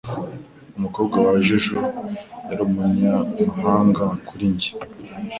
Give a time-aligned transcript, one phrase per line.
[0.77, 1.75] Umukobwa waje ejo
[2.47, 4.71] yari umunyamahanga kuri njye.